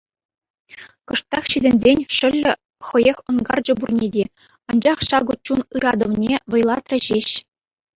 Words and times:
Кӑштах 1.11 1.43
ҫитӗнсен, 1.55 1.99
шӑллӗ 2.15 2.53
хӑех 2.89 3.17
ӑнкарчӗ 3.35 3.73
пурне 3.83 4.07
те, 4.19 4.23
анчах 4.73 4.99
ҫакӑ 5.13 5.35
чун 5.47 5.59
ыратӑвне 5.79 6.35
вӑйлатрӗ 6.55 6.97
ҫеҫ. 7.11 7.29